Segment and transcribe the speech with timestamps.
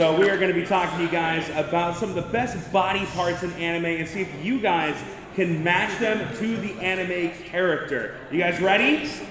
[0.00, 2.72] So we are going to be talking to you guys about some of the best
[2.72, 4.96] body parts in anime and see if you guys
[5.34, 8.16] can match them to the anime character.
[8.32, 9.04] You guys ready?
[9.04, 9.26] So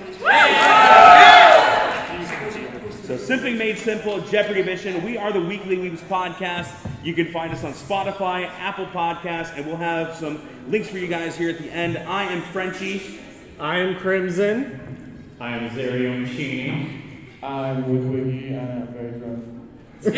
[3.17, 5.03] Simping Made Simple, Jeopardy Edition.
[5.03, 6.69] We are the Weekly Weebs podcast.
[7.03, 11.07] You can find us on Spotify, Apple Podcasts, and we'll have some links for you
[11.07, 11.97] guys here at the end.
[11.97, 13.19] I am Frenchie.
[13.59, 15.25] I am Crimson.
[15.39, 17.01] I am Zerio Machini.
[17.41, 19.58] I'm WigWiggy and I'm very drunk.
[20.02, 20.12] I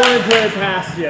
[0.00, 1.08] wanted to pass you,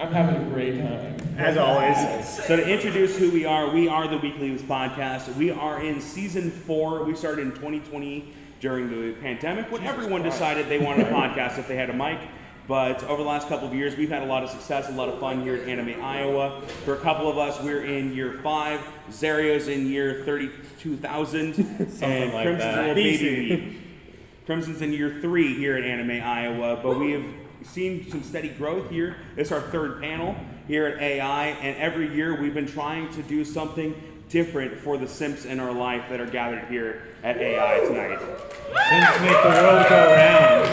[0.00, 1.16] I'm having a great time.
[1.38, 1.96] as always.
[2.44, 5.32] So to introduce who we are, we are the Weekly Weebs Podcast.
[5.36, 7.04] We are in season four.
[7.04, 11.68] We started in 2020 during the pandemic when everyone decided they wanted a podcast if
[11.68, 12.18] they had a mic.
[12.66, 15.08] But over the last couple of years, we've had a lot of success, a lot
[15.10, 16.60] of fun here at Anime Iowa.
[16.84, 18.80] For a couple of us, we're in year five.
[19.12, 21.54] Zario's in year 32,000.
[22.02, 22.78] and like Crimson's that.
[22.78, 23.78] a little baby.
[24.46, 27.24] Crimson's in year three here at Anime Iowa, but we have
[27.62, 29.16] seen some steady growth here.
[29.36, 30.34] It's our third panel
[30.66, 33.94] here at AI, and every year we've been trying to do something
[34.28, 38.18] different for the simps in our life that are gathered here at AI tonight.
[38.18, 40.68] Since make the world go round.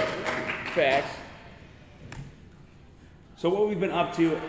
[0.73, 1.15] Facts.
[3.37, 4.39] So what we've been up to,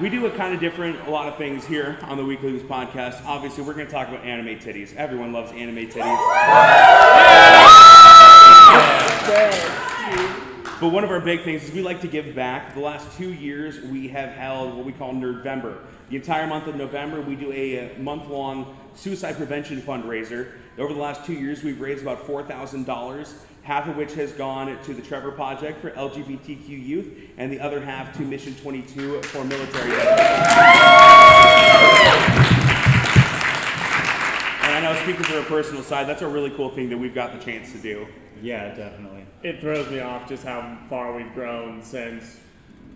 [0.00, 2.66] we do a kind of different, a lot of things here on the Weekly Weebs
[2.68, 3.24] podcast.
[3.26, 4.94] Obviously, we're going to talk about anime titties.
[4.94, 7.07] Everyone loves anime titties.
[10.80, 12.74] But one of our big things is we like to give back.
[12.74, 15.78] The last two years, we have held what we call Nerdvember.
[16.08, 20.52] The entire month of November, we do a month-long suicide prevention fundraiser.
[20.78, 24.32] Over the last two years, we've raised about four thousand dollars, half of which has
[24.32, 29.22] gone to the Trevor Project for LGBTQ youth, and the other half to Mission 22
[29.24, 29.90] for military.
[29.90, 30.08] And
[34.74, 37.32] I know, speaking from a personal side, that's a really cool thing that we've got
[37.38, 38.06] the chance to do.
[38.42, 39.24] Yeah, definitely.
[39.42, 42.38] It throws me off just how far we've grown since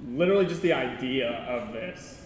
[0.08, 2.18] literally just the idea of this.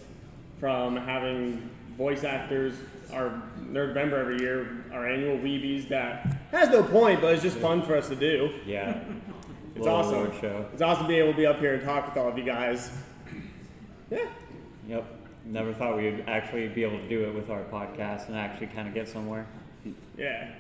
[0.59, 1.69] From having
[1.99, 2.75] voice actors,
[3.13, 7.83] our Nerdvember every year, our annual Weebies that has no point, but it's just fun
[7.83, 8.51] for us to do.
[8.67, 8.99] Yeah.
[9.77, 10.15] It's Little awesome.
[10.15, 10.67] award show.
[10.73, 12.91] It's awesome being able to be up here and talk with all of you guys.
[14.11, 14.25] Yeah.
[14.89, 15.05] Yep.
[15.45, 18.89] Never thought we'd actually be able to do it with our podcast and actually kind
[18.89, 19.47] of get somewhere.
[20.17, 20.51] Yeah.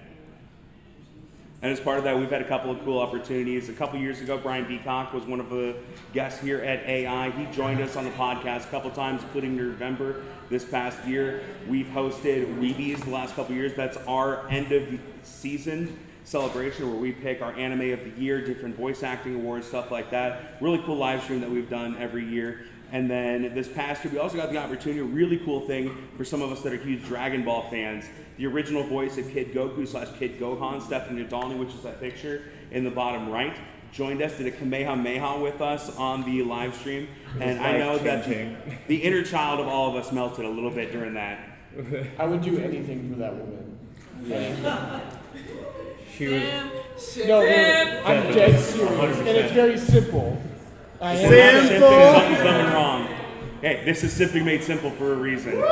[1.63, 3.71] And as part of that, we've had a couple of cool opportunities.
[3.71, 5.77] A couple years ago, Brian Beacock was one of the
[6.13, 7.31] guests here at AI.
[7.31, 11.43] He joined us on the podcast a couple times, including November this past year.
[11.67, 13.75] We've hosted Weebies the last couple years.
[13.75, 18.77] That's our end of season celebration where we pick our anime of the year, different
[18.77, 20.59] voice acting awards, stuff like that.
[20.61, 22.67] Really cool live stream that we've done every year.
[22.93, 26.25] And then this past year, we also got the opportunity, a really cool thing for
[26.25, 28.05] some of us that are huge Dragon Ball fans.
[28.37, 32.45] The original voice of Kid Goku slash Kid Gohan, Stephanie Nadolny, which is that picture
[32.71, 33.57] in the bottom right,
[33.93, 37.09] joined us, did a Kamehameha with us on the live stream.
[37.41, 38.55] And I know that the,
[38.87, 41.41] the inner child of all of us melted a little bit during that.
[42.19, 43.79] I would do anything for that woman.
[44.25, 45.01] Yeah.
[46.17, 46.43] She was.
[47.27, 50.41] No, no, I'm dead serious, and it's very simple.
[51.01, 51.91] I am Simple.
[51.91, 53.09] Something's going wrong.
[53.61, 55.63] Hey, this is simply made simple for a reason.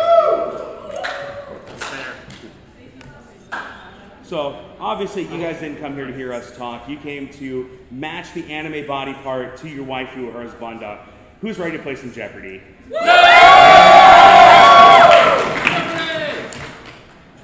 [4.22, 6.88] So, obviously, you guys didn't come here to hear us talk.
[6.88, 11.00] You came to match the anime body part to your waifu or husbanda.
[11.40, 12.62] Who's ready to play some Jeopardy?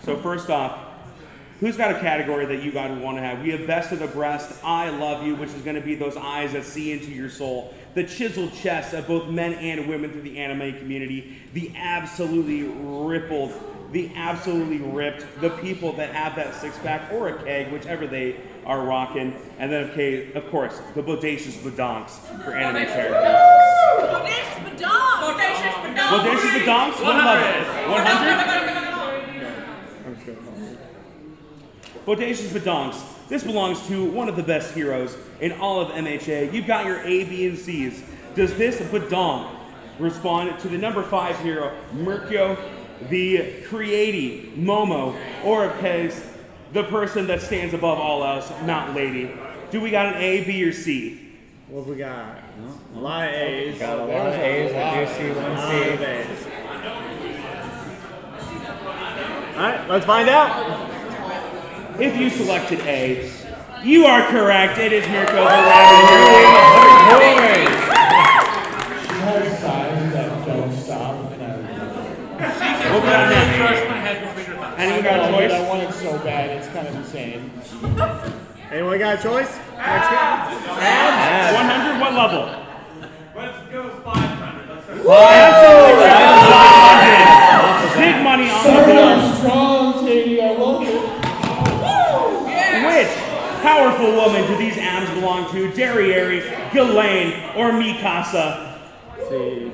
[0.02, 0.89] So, first off,
[1.60, 3.42] who's got a category that you guys want to have?
[3.42, 6.16] We have Best of the Breast, I Love You, which is going to be those
[6.16, 7.74] eyes that see into your soul.
[7.94, 11.36] The chiseled chest of both men and women through the anime community.
[11.52, 13.52] The absolutely rippled,
[13.92, 18.36] the absolutely ripped, the people that have that six pack or a keg, whichever they
[18.64, 19.36] are rocking.
[19.58, 22.12] And then, okay, of course, the bodacious badonks
[22.42, 23.60] for anime characters.
[24.00, 25.20] Bodacious Badonk!
[25.20, 26.08] Bodacious Badonk!
[26.08, 27.02] Bodacious badonks?
[27.02, 27.92] What level?
[27.92, 28.59] 100?
[32.10, 33.00] Bodacious Badonks.
[33.28, 36.52] This belongs to one of the best heroes in all of MHA.
[36.52, 38.02] You've got your A, B, and C's.
[38.34, 39.48] Does this Badonk
[40.00, 42.58] respond to the number five hero, Mirko,
[43.10, 46.20] the Creati, Momo, or of case,
[46.72, 49.30] the person that stands above all else, Mountain Lady.
[49.70, 51.28] Do we got an A, B, or C?
[51.68, 52.42] What we got?
[52.96, 53.78] A lot of A's.
[53.78, 54.72] Got a lot of A's.
[54.72, 56.04] I do see one C.
[56.04, 56.46] A's.
[59.54, 60.89] All right, let's find out.
[62.00, 63.30] If you selected A,
[63.84, 64.78] you are correct.
[64.78, 66.08] It is Mirko oh, the Rabbit.
[69.04, 71.30] She has signs that don't stop.
[71.32, 71.46] And I,
[72.90, 73.56] What we got next?
[73.58, 74.80] Crush my head with finger thoughts.
[74.80, 75.68] Anyone got a I choice?
[75.68, 77.50] want it so bad, it's kind of insane.
[78.72, 79.52] Anyone got a choice?
[79.76, 80.40] Next one.
[81.52, 82.48] 100, what level?
[83.36, 84.68] Let's go 500.
[84.70, 85.12] Let's go.
[85.12, 86.32] Absolutely right.
[87.92, 88.00] 100.
[88.00, 89.79] Big money on the Sorry, board.
[93.62, 95.70] Powerful woman do these abs belong to?
[95.72, 96.40] Derriere,
[96.72, 98.78] Ghislaine, or Mikasa?
[99.28, 99.70] C.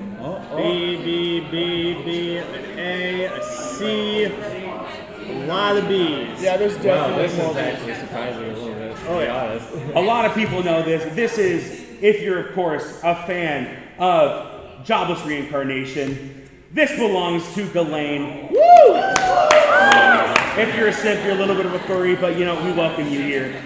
[0.57, 2.37] B, B, B, B,
[2.79, 4.25] A, C.
[4.25, 6.43] A lot of B's.
[6.43, 7.51] Yeah, there's Wow, definitely this more.
[7.51, 8.97] is actually surprising a little bit.
[9.09, 9.43] Oh, yeah.
[9.45, 9.69] honest.
[9.97, 11.15] A lot of people know this.
[11.15, 16.46] This is, if you're, of course, a fan of Jobless Reincarnation,
[16.77, 18.49] this belongs to Ghislaine.
[18.51, 18.61] Woo!
[20.59, 22.73] If you're a simp, you're a little bit of a furry, but you know, we
[22.73, 23.63] welcome you here.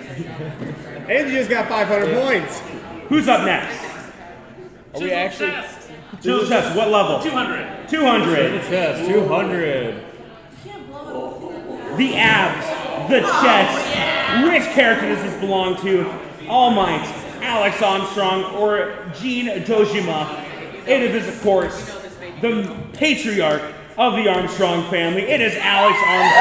[1.08, 2.62] And you just got 500 points.
[3.08, 3.84] Who's up next?
[4.94, 5.50] Are we actually?
[6.22, 7.20] Chisel chest, what level?
[7.20, 7.88] 200.
[7.88, 8.62] 200.
[8.62, 10.04] Chest, 200.
[11.96, 14.44] The abs, the oh, chest.
[14.44, 16.08] Which character does this belong to?
[16.48, 17.04] All Might,
[17.42, 20.46] Alex Armstrong, or Gene Dojima?
[20.86, 21.99] It is, of course,
[22.40, 23.62] the patriarch
[23.98, 25.22] of the Armstrong family.
[25.22, 26.40] It is Alex Armstrong.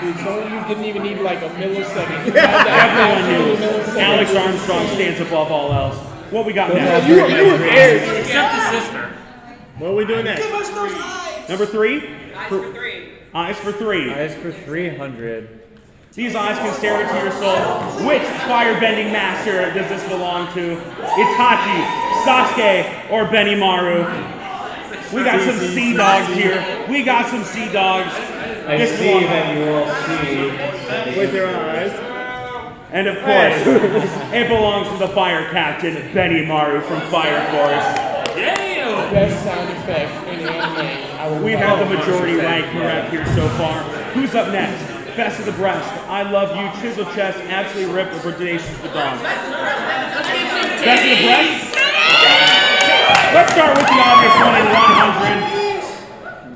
[0.00, 2.26] Dude, so you didn't even need like a millisecond.
[2.26, 4.00] You Everyone knew.
[4.00, 5.96] Alex Armstrong stands above all else.
[6.30, 7.06] What we got next?
[7.06, 8.20] You, you were there.
[8.20, 9.16] Except the sister.
[9.78, 10.40] What are we doing next?
[11.48, 12.08] Number three?
[12.34, 13.12] Eyes for three.
[13.34, 14.12] Eyes for three.
[14.12, 15.59] Eyes for 300.
[16.12, 18.06] These eyes can stare into your soul.
[18.06, 20.76] Which firebending master does this belong to?
[20.76, 21.84] Itachi,
[22.24, 24.04] Sasuke, or Benimaru?
[25.14, 26.86] We got some sea dogs here.
[26.88, 28.12] We got some sea dogs.
[28.66, 29.22] I This see one.
[29.24, 29.86] that you all
[31.14, 31.18] see.
[31.18, 31.92] With your eyes.
[32.92, 38.34] And of course, it belongs to the fire captain, Benimaru from Fire Force.
[38.34, 39.14] Damn!
[39.14, 41.42] Best sound effect in anime.
[41.44, 41.98] We've love had the it.
[41.98, 43.82] majority rank correct here so far.
[44.12, 44.89] Who's up next?
[45.16, 45.88] Best of the breast.
[46.08, 46.70] I love you.
[46.80, 47.38] Chisel chest.
[47.38, 49.20] Absolutely ripped with Predations the dog.
[49.20, 51.76] Best of the breast.
[53.34, 54.66] Let's start with the obvious one in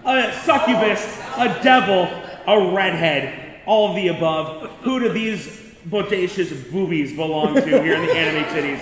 [0.02, 0.28] 100.
[0.28, 1.02] A succubus,
[1.36, 2.08] a devil,
[2.46, 3.62] a redhead.
[3.66, 4.70] All of the above.
[4.82, 5.46] Who do these
[5.88, 8.80] bodacious boobies belong to here in the anime titties?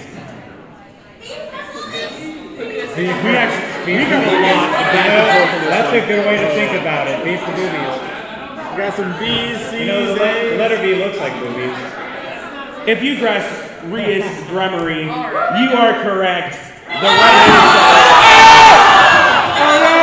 [2.96, 6.26] We actually, we got a lot of back and forth on this That's a good
[6.26, 7.16] way to think about it.
[7.40, 8.11] For boobies.
[8.72, 10.58] We got some B's, C's, You know, the le- A's.
[10.58, 11.76] letter B looks like boobies.
[12.88, 13.44] If you guess
[13.84, 16.56] Rias Gremory, you are correct.
[16.86, 17.48] The right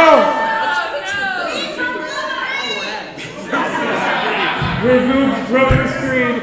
[0.05, 0.35] oh,
[4.85, 6.35] Remove from the screen.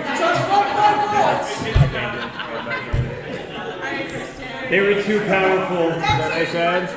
[4.68, 5.90] They were too powerful.
[6.34, 6.90] They said.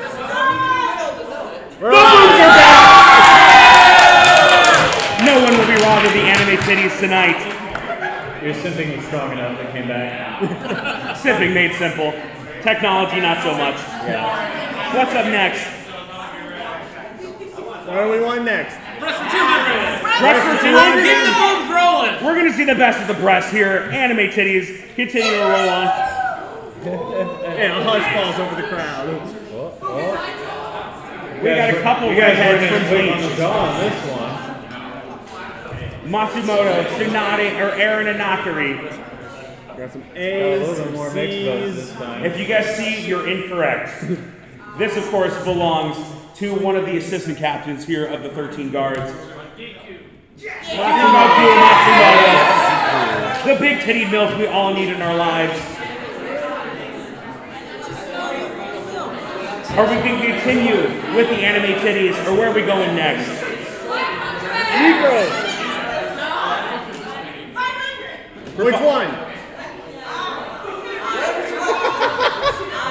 [1.80, 2.69] No
[6.00, 7.36] one will of the anime titties tonight.
[8.42, 11.18] Your simping was strong enough that came back.
[11.18, 12.12] Sipping made simple.
[12.64, 13.76] Technology, not so much.
[14.08, 14.96] Yeah.
[14.96, 15.60] What's up next?
[17.84, 18.80] What do we want next?
[19.00, 20.24] Breast for 200.
[20.24, 21.04] Breast for Keep 200.
[21.04, 22.16] the boobs rolling.
[22.24, 23.90] We're gonna see the best of the breast here.
[23.92, 24.80] Anime titties.
[24.96, 25.88] Continue to roll on.
[27.60, 29.04] And a hush falls over the crowd.
[31.44, 33.38] We got a couple You guys redheads from even quick on the Bleach.
[33.38, 34.30] jaw on this one.
[36.10, 38.80] Matsumoto, Tsunade, or Erina Nakiri.
[39.78, 42.26] Got some Got a A's, little some more mixed votes this time.
[42.26, 44.06] If you guys see, you're incorrect.
[44.78, 45.98] This, of course, belongs
[46.36, 49.12] to one of the assistant captains here of the 13 guards.
[50.38, 53.44] Matsumoto Matsumoto.
[53.44, 55.60] The big titty milk we all need in our lives.
[59.78, 60.78] Or we can continue
[61.14, 63.28] with the anime titties, or where are we going next?
[64.80, 65.49] Negroes.
[68.66, 69.08] Which one?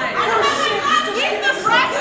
[0.09, 1.93] Keep the breath.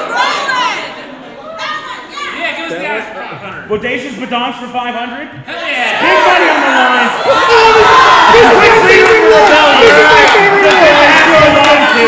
[2.39, 3.69] Yeah, give us the eyes for 500.
[3.69, 5.29] Bodacious Badons for 500?
[5.45, 6.01] Hell yeah!
[6.01, 7.13] Big money on the line!
[8.33, 12.07] Which leader will tell you that the best belong to?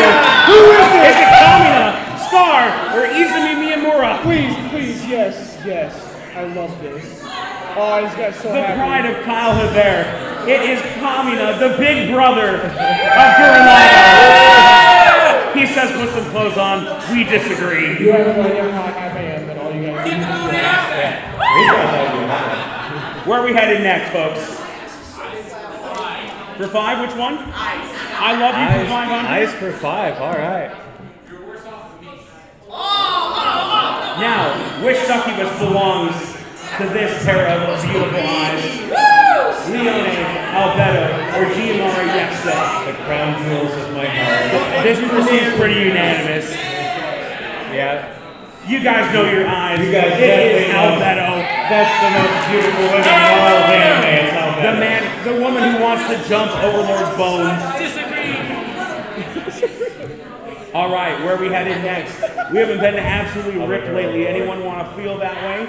[0.49, 1.03] Who is it?
[1.11, 1.85] Is it Kamina,
[2.25, 2.63] Scar,
[2.95, 4.11] or Izumi Miyamura?
[4.23, 5.93] Please, please, yes, yes.
[6.35, 7.21] I love this.
[7.75, 8.79] Oh, he's got so The happy.
[8.79, 10.30] pride of Kyle Hebert.
[10.47, 12.71] It is Kamina, the big brother of
[13.37, 14.81] Guranaga.
[15.53, 16.85] He says put some clothes on.
[17.13, 17.99] We disagree.
[17.99, 20.91] You have no idea how I am, but all you guys Keep going out.
[23.27, 24.59] Where are we headed next, folks?
[26.57, 27.37] For five, which one?
[27.37, 27.95] Ice.
[28.17, 29.29] I love you for 500.
[29.29, 30.17] Ice for five.
[30.19, 30.71] All right.
[34.19, 36.15] Now, which succubus belongs
[36.77, 39.10] to this pair of beautiful eyes?
[39.69, 40.09] Leone,
[40.55, 41.05] Albedo,
[41.37, 42.85] or Giamara Yesta?
[42.87, 44.49] The crown jewels of my heart.
[44.53, 46.49] Uh, this proceeds pretty unanimous.
[47.71, 48.17] Yeah.
[48.67, 49.79] You guys know your eyes.
[49.79, 50.97] You guys it is definitely know.
[50.97, 51.29] Albedo.
[51.69, 54.09] That's the most beautiful woman in all of anime.
[54.21, 54.61] It's Albedo.
[54.61, 57.57] The man, the woman who wants to jump Overlord's bones.
[57.77, 58.61] Disagree.
[60.73, 62.21] All right, where are we headed next?
[62.51, 64.25] We haven't been absolutely ripped lately.
[64.27, 65.67] Anyone want to feel that way?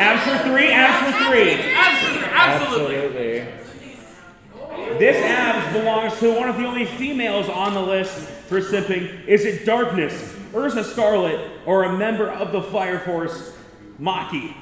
[0.00, 0.72] Abs for three.
[0.72, 1.52] Abs for three.
[1.74, 2.28] Absolutely.
[2.32, 3.40] Absolutely.
[3.40, 4.96] Absolutely.
[4.98, 8.12] This abs belongs to one of the only females on the list
[8.48, 9.24] for simping.
[9.26, 10.14] Is it Darkness,
[10.52, 13.52] Erza Scarlet, or a member of the Fire Force,
[14.00, 14.54] Maki?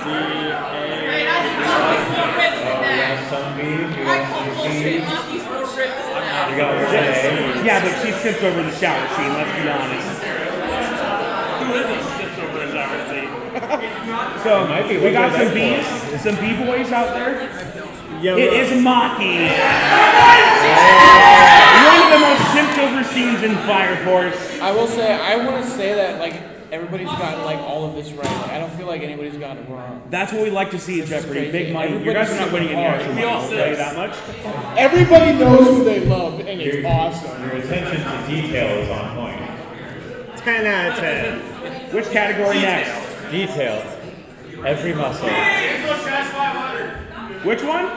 [2.17, 3.15] more ripped than that.
[3.31, 3.87] Some beef.
[3.95, 4.83] You I got call some bullshit.
[4.83, 5.07] cheese.
[5.07, 6.51] Monkey's more ripped than that.
[6.51, 7.63] You got Renee.
[7.65, 10.19] Yeah, but she sipped over the shower scene, let's be honest.
[11.63, 13.31] Who isn't just over his hour seat?
[14.43, 17.49] So, might be we got some at bees, some B-boys out there.
[18.21, 19.49] Yeah, It is Maki.
[21.85, 24.61] One of the most simped over scenes in Fire Force.
[24.61, 26.35] I will say, I want to say that like
[26.73, 28.25] everybody's got like all of this right.
[28.25, 30.03] Like, I don't feel like anybody's gotten it wrong.
[30.11, 31.33] That's what we like to see at Jeopardy.
[31.51, 31.53] crazy.
[31.53, 32.05] Big money.
[32.05, 34.17] You guys are not winning any extra money, I'll tell you that much.
[34.79, 37.43] Everybody knows who they love, and it's awesome.
[37.43, 40.39] Your attention to detail is on point.
[40.39, 41.95] 10 out of 10.
[41.95, 43.04] Which category next?
[43.35, 43.85] Detailed.
[44.65, 45.29] Every muscle.
[47.43, 47.91] Which one?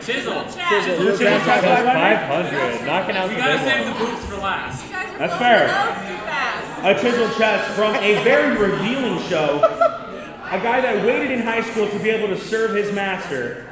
[0.00, 0.42] Chisel.
[0.42, 2.50] Chisel Chest That's 500?
[2.50, 2.84] 500.
[2.84, 4.90] Knocking out We the gotta big save the boobs for last.
[5.18, 5.68] That's fair.
[5.68, 6.88] Too.
[6.88, 9.58] A chisel chest from a very revealing show.
[9.62, 13.68] A guy that waited in high school to be able to serve his master.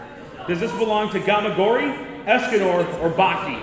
[0.47, 3.61] Does this belong to Gamagori, Escanor, or Baki?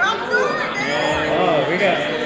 [0.00, 2.17] Oh, we got.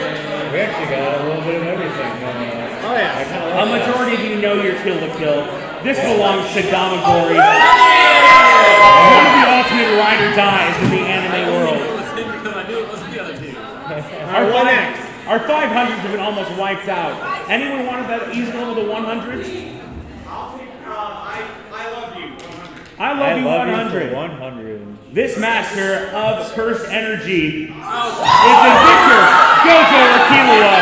[0.52, 2.68] We actually got a little bit of everything going on.
[2.84, 3.16] Oh yeah.
[3.16, 3.88] I A like that.
[3.88, 5.48] majority of you know your Kill la Kill.
[5.82, 7.40] This belongs to Gamagori.
[7.40, 11.80] One of the ultimate ride or dies in the anime world.
[11.80, 13.56] It was him because I knew it wasn't the other two.
[13.56, 14.92] Our five,
[15.26, 17.16] our 500s have been almost wiped out.
[17.50, 19.80] Anyone wanted that easy level to 100s?
[22.98, 24.02] I love I you I love 100.
[24.04, 25.14] you for 100.
[25.14, 29.22] This master of cursed energy is the victor,
[29.62, 30.74] Gojo Akilua.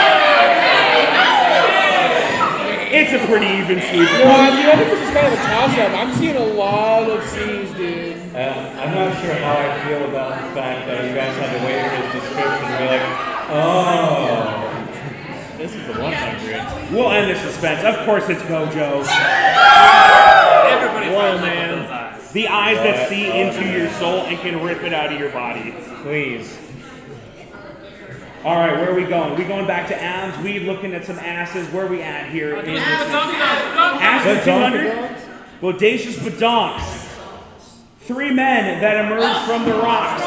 [2.92, 4.08] It's a pretty even sweep.
[4.18, 5.92] No, I, mean, I think this is kind of a toss-up.
[5.94, 8.16] I'm seeing a lot of C's, dude.
[8.34, 11.64] Uh, I'm not sure how I feel about the fact that you guys had to
[11.66, 13.02] wait for his description to be like,
[13.50, 14.70] oh,
[15.56, 16.92] this is the 100.
[16.92, 17.84] We'll end the suspense.
[17.84, 19.04] Of course, it's Gojo.
[20.70, 22.32] Everybody fell in those eyes.
[22.32, 25.74] The eyes that see into your soul and can rip it out of your body.
[26.02, 26.59] Please.
[28.42, 29.36] All right, where are we going?
[29.36, 30.42] We going back to abs?
[30.42, 31.68] We looking at some asses.
[31.68, 32.56] Where are we at here?
[32.56, 35.16] In this ass for 200?
[35.60, 37.08] Bodacious badonks.
[38.00, 40.22] Three men that emerged from the rocks.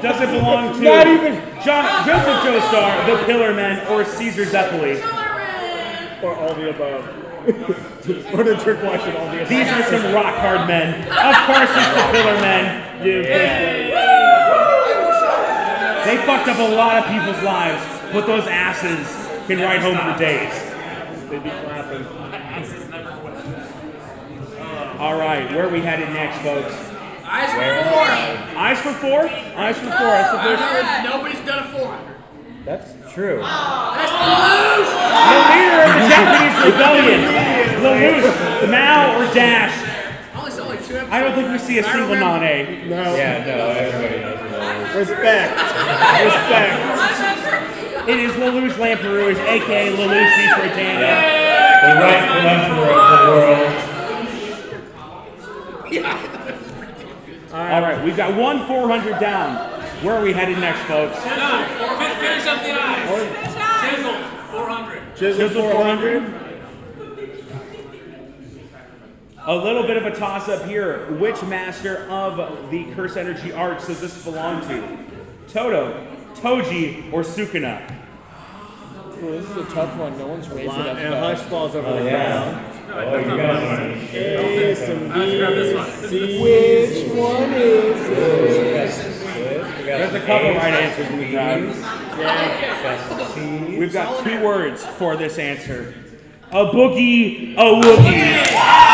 [0.00, 5.02] Does it belong to Not even- John, Joseph Joestar, the Pillar Men, or Caesar Zeppeli?
[6.22, 7.04] Or all the above.
[8.34, 9.48] or the trick question, all the above.
[9.48, 11.02] These are some rock hard men.
[11.02, 13.02] Of course, it's the Pillar Men.
[13.02, 13.26] Dude,
[16.04, 17.82] They fucked up a lot of people's lives,
[18.12, 19.06] but those asses
[19.46, 20.52] can ride home for days.
[21.30, 22.04] They be clapping.
[24.58, 26.74] Uh, all right, where are we headed next, folks?
[27.24, 28.06] Eyes for four.
[28.58, 29.20] Eyes for four?
[29.56, 29.92] Eyes for four.
[29.92, 31.04] That's the first one.
[31.04, 32.12] Nobody's done a 400.
[32.64, 33.40] That's true.
[33.42, 33.94] Oh,
[35.32, 37.20] the leader of the Japanese rebellion,
[37.82, 39.74] Lelouch, Mao, or Dash.
[40.36, 41.12] Only saw like two episodes.
[41.12, 42.86] I don't think we see a single non-A.
[42.88, 43.16] No.
[43.16, 44.81] Yeah, no, everybody knows what that is.
[44.94, 45.52] Respect.
[46.24, 46.74] Respect.
[48.08, 50.40] It is Lelouch Lamperouge, aka Lelouch V.
[50.60, 51.14] Britannia.
[51.82, 53.72] The rightful emperor of the world.
[57.52, 59.56] All right, we've got one 400 down.
[60.02, 61.16] Where are we headed next, folks?
[61.24, 61.30] No,
[61.98, 63.08] fin- finish up the eyes.
[63.94, 64.14] Chisel,
[64.50, 65.02] 400.
[65.16, 66.41] Chisel 400.
[69.44, 71.10] A little bit of a toss up here.
[71.18, 74.98] Which master of the Curse Energy arts does this belong to?
[75.48, 76.06] Todo,
[76.36, 77.82] Toji, or Sukuna?
[79.20, 80.16] Ooh, this is a tough one.
[80.16, 82.68] No one's rated that And hush falls over Oh, the yeah.
[82.94, 85.90] Oh, you guys aren't A, some B, grab this one.
[86.08, 86.42] C.
[86.42, 89.84] Which one is it?
[89.84, 91.62] There's a couple right answers in the crowd.
[93.78, 95.94] We've got two words for this answer.
[96.52, 98.91] A boogie, a woogie.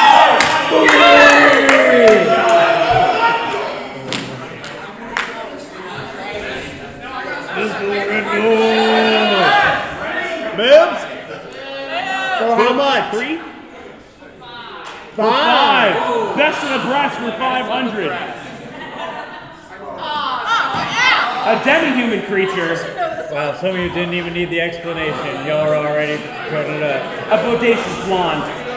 [23.60, 25.46] Some of you didn't even need the explanation.
[25.46, 26.16] Y'all are already
[26.48, 27.02] putting it up.
[27.32, 28.67] A bodacious blonde.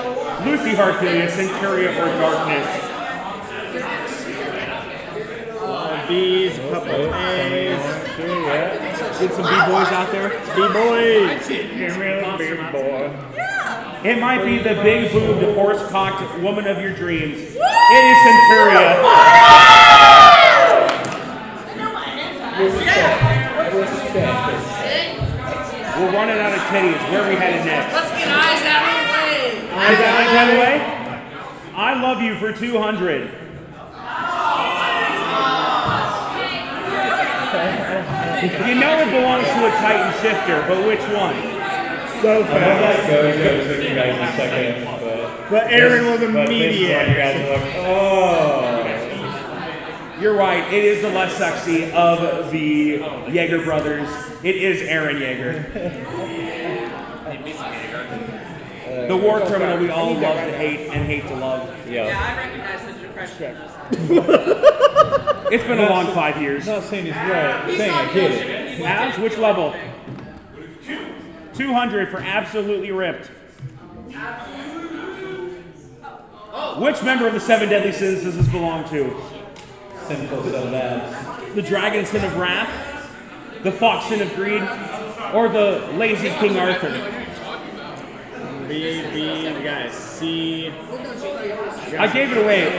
[0.46, 2.68] Lucy Heartfilia, Centuria, or Darkness.
[6.08, 7.80] B's, a couple Oh, of A's.
[9.20, 10.30] Get some B-boys out there.
[10.56, 11.48] B-boys.
[11.48, 13.14] Give me a big boy.
[14.04, 17.38] It might be the big boobed, horse cocked woman of your dreams.
[17.40, 20.02] It is Centuria.
[26.02, 27.12] We're running out of titties.
[27.12, 27.94] Where are we headed next?
[27.94, 29.01] Let's get eyes out
[29.82, 30.06] of the way.
[30.06, 30.76] Eyes out, eyes out of the way.
[31.76, 33.32] I love you for 200.
[38.42, 41.36] You know it belongs to a Titan shifter, but which one?
[42.22, 43.08] So I fast.
[43.08, 45.50] know that Gojo took you guys a second, but.
[45.50, 47.06] But Eren was But you immediate.
[47.18, 48.78] guys are like, oh.
[50.20, 50.64] You're right.
[50.74, 53.00] It is the less sexy of the
[53.32, 54.08] Jaeger brothers.
[54.44, 55.66] It is Eren Jaeger.
[59.08, 61.70] The war criminal we all love to hate and hate to love.
[61.90, 62.08] Yeah.
[62.08, 64.68] Yeah, I recognize the depression.
[65.52, 66.66] It's been a long five years.
[66.66, 67.56] Ah, I'm not saying he's right.
[67.56, 68.82] I'm saying I get it.
[68.84, 69.76] Abs, which level?
[71.56, 73.28] 200 for absolutely ripped.
[76.78, 79.14] Which member of the seven deadly sins does this belong to?
[80.08, 81.54] Sinful so bad.
[81.54, 83.14] The dragon sin of wrath,
[83.62, 84.64] the fox sin of greed,
[85.34, 87.21] or the lazy King Arthur?
[88.72, 90.70] B, B, we got a C.
[92.00, 92.72] I gave it away.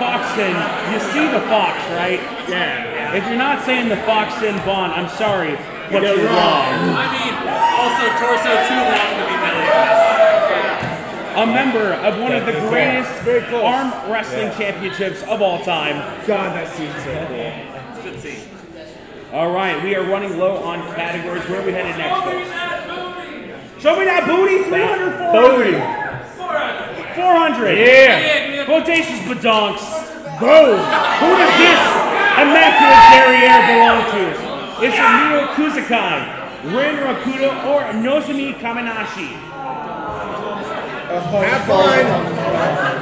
[0.00, 0.56] Fox sin.
[0.88, 2.16] You see the fox, right?
[2.48, 3.12] Yeah.
[3.12, 5.58] If you're not saying the fox sin Bond, I'm sorry,
[5.92, 6.96] but You're you're wrong.
[6.96, 7.34] I mean,
[7.76, 9.68] also torso too long to be belly
[11.36, 15.96] A member of one of the greatest Very arm wrestling championships of all time.
[16.26, 18.02] God, that seems so cool.
[18.02, 18.48] Good scene.
[19.30, 21.46] All right, we are running low on categories.
[21.50, 22.63] Where are we headed next?
[23.84, 23.96] Folks?
[23.96, 24.64] Show me that booty.
[24.64, 25.76] 300, 400.
[27.14, 27.76] 400.
[27.76, 28.64] Yeah.
[28.64, 29.84] Bodacious badonks.
[30.40, 30.80] Boom.
[31.20, 31.80] Who does this
[32.40, 34.24] immaculate derriere belong to?
[34.82, 39.30] Is it Miro Kuzakai, Ren Rakuda, or Nozomi Kaminashi?
[41.14, 42.04] Have fun.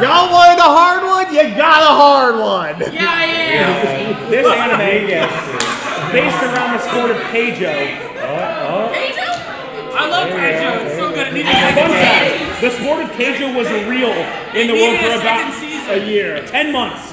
[0.03, 1.33] Y'all wanted a hard one?
[1.33, 2.93] You got a hard one.
[2.93, 4.31] Yeah, I am.
[4.31, 5.09] This anime,
[6.13, 7.73] based around the sport of Keijo.
[8.93, 9.22] Angel?
[10.03, 10.71] I love Keijo.
[10.87, 11.27] It's so good.
[11.29, 12.61] It needed a Fun second fact, season.
[12.63, 14.11] the sport of Keijo was real
[14.59, 15.91] in the It world needed for a second about season.
[15.91, 16.47] A year.
[16.47, 17.13] 10 months.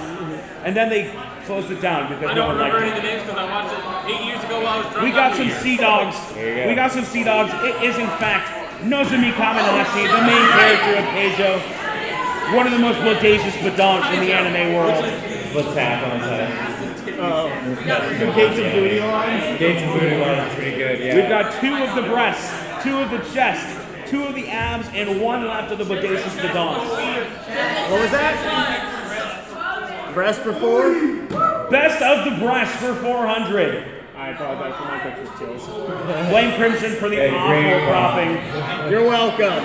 [0.65, 1.13] And then they
[1.45, 3.39] closed it down because I no don't one remember liked any of the names because
[3.39, 3.81] I watched it
[4.13, 5.03] eight years ago while I was drunk.
[5.05, 6.15] We got some sea dogs.
[6.35, 6.67] go.
[6.67, 7.49] We got some sea dogs.
[7.65, 8.49] It is in fact
[8.85, 11.51] Nozomi Kaminashi, the main character of Keijo.
[12.55, 15.03] One of the most bodacious badonks in the anime world.
[15.55, 16.49] Let's tap on that.
[17.19, 17.49] Uh,
[18.19, 19.59] the gates of booty lines.
[19.59, 21.15] Gates and booty line is pretty good, yeah.
[21.15, 22.47] We've got two of the breasts,
[22.83, 23.65] two of the chest,
[24.09, 26.89] two of the abs, and one left of the bodacious badonks.
[27.91, 28.35] What was that?
[30.13, 30.91] Breast for four?
[31.69, 33.83] Best of the breast for 400.
[34.15, 35.65] I apologize for my picture skills.
[36.29, 37.79] Blame Crimson for the Hey, awful green.
[37.87, 38.31] cropping.
[38.91, 39.63] You're welcome.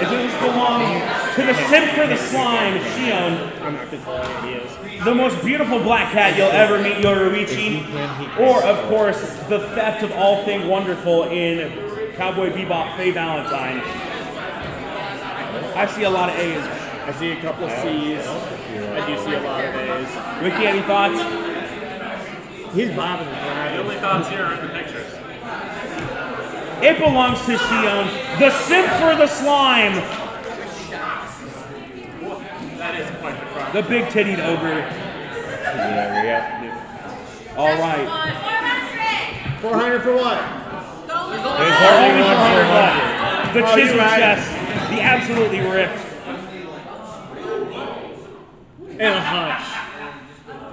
[0.00, 0.80] Is it does belong
[1.40, 5.04] to the simp for the slime, Shion, I'm not controlling he is.
[5.04, 7.86] the most beautiful black cat you'll ever meet, Yoruichi,
[8.38, 13.80] or of course, the theft of all thing wonderful in Cowboy Bebop Faye Valentine.
[15.74, 16.62] I see a lot of A's.
[16.62, 18.26] I see a couple of C's.
[18.26, 20.42] I do see a lot of A's.
[20.42, 21.18] Ricky, any thoughts?
[22.74, 25.06] He's bobbing and The only thoughts here are in the pictures.
[26.82, 29.94] It belongs to Shion, the simp for the slime,
[32.80, 33.38] That is quite
[33.72, 34.78] the big tittied ogre.
[34.80, 37.54] Yeah, yeah.
[37.56, 38.06] All right.
[39.60, 40.38] 400 for what?
[40.38, 43.54] There's hardly one for a hundred.
[43.54, 44.18] The Oh, you're chisel right.
[44.18, 44.50] chest,
[44.90, 45.98] the absolutely ripped.
[48.98, 49.68] And a hush.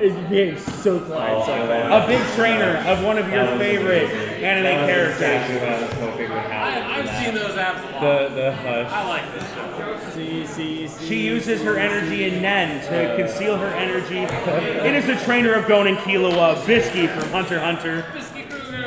[0.01, 1.38] It became so quiet.
[1.38, 2.03] Oh, so Oh, fast.
[2.05, 4.27] A big trainer of one of your favorite amazing.
[4.43, 5.13] Anime That was characters.
[5.15, 6.84] exactly what I was hoping would happen.
[6.84, 8.02] I, I've seen those apps a lot.
[8.02, 8.91] The the hush.
[8.91, 9.67] I like this show.
[10.13, 11.08] See, see, see.
[11.08, 14.19] She uses her energy in Nen to conceal her energy.
[14.19, 18.06] It is the trainer of Gon and Killua, Bisky from Hunter x Hunter.
[18.13, 18.84] Biscuit Krueger.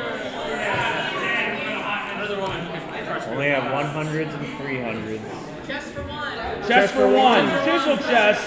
[2.15, 5.67] Another woman who can crush Only have 100s and 300s.
[5.67, 6.69] Just for one.
[6.69, 8.45] Chest for one, chisel chest.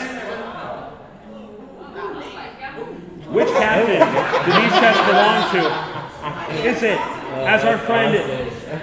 [3.29, 4.43] Which captain oh.
[4.45, 5.92] do these chests belong to?
[6.23, 8.15] Is it, as our friend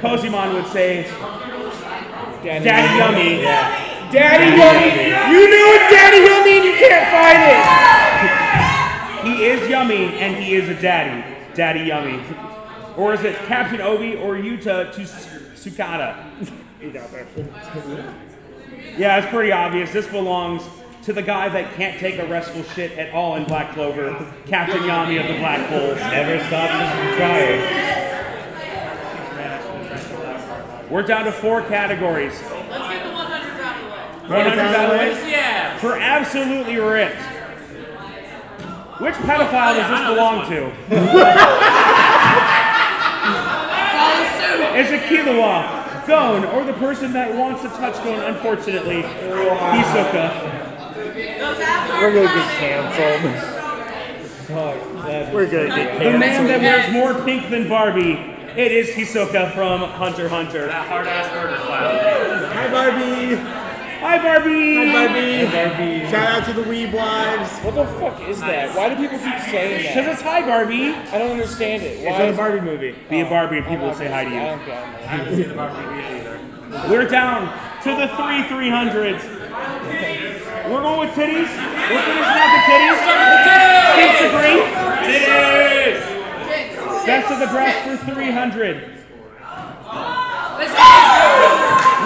[0.00, 1.04] Posimon would say,
[2.42, 3.42] Daddy Yummy?
[4.12, 5.32] Daddy Yummy!
[5.32, 7.90] You knew it's Daddy Yummy and you can't fight it!
[9.20, 11.22] He is yummy and he is a daddy.
[11.54, 12.22] Daddy Yummy.
[12.96, 16.16] Or is it Captain Obi or Yuta to Sukata?
[18.96, 19.92] Yeah, it's pretty obvious.
[19.92, 20.62] This belongs
[21.02, 24.12] to the guy that can't take a restful shit at all in Black Clover,
[24.46, 25.96] Captain Yami of the Black Bulls.
[25.96, 27.90] Never stops from trying.
[30.90, 32.32] We're down to four categories.
[32.42, 34.44] Let's get the 100 out of the way.
[34.44, 35.30] 100 out of the way.
[35.30, 35.78] Yeah.
[35.78, 37.22] For absolutely ripped.
[39.00, 40.70] Which oh, pedophile oh, does this belong to?
[43.96, 44.76] Follow suit.
[44.76, 50.59] Is it Killua, Gon, or the person that wants to touch Gon, unfortunately, Hisoka?
[51.50, 53.34] Those apps are We're gonna get canceled.
[54.46, 56.14] Fuck, that We're gonna get canceled.
[56.14, 58.12] The man that wears more pink than Barbie.
[58.56, 60.66] It is Hisoka from Hunter x Hunter.
[60.66, 62.52] That hard ass burger cloud.
[62.52, 63.34] Hi, Barbie.
[64.00, 64.92] Hi, Barbie!
[64.92, 66.10] Barbie.
[66.10, 67.58] Shout out to the Weeb Wives.
[67.58, 68.74] What the fuck is that?
[68.76, 69.94] Why do people keep saying that?
[69.94, 70.94] Because it's hi, Barbie.
[70.94, 71.98] I don't understand it.
[71.98, 72.22] It's Why?
[72.22, 72.94] a Barbie movie.
[73.10, 74.40] Be a Barbie and people oh, will say hi to I you.
[74.40, 74.82] don't care.
[74.82, 76.40] I haven't seen the Barbie movie either.
[76.88, 80.29] We're down to the three 300s.
[80.70, 81.50] We're going with titties.
[81.50, 83.02] We're finishing out the titties.
[83.98, 84.62] Kids agree.
[85.02, 85.98] Titties.
[87.04, 89.02] Best of the breast for 300.
[90.62, 90.86] Let's go.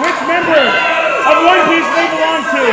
[0.01, 2.65] Which member of One Piece they belong to?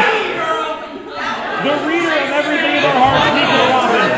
[1.60, 4.08] The reader of everything in hearts, Nico Robin.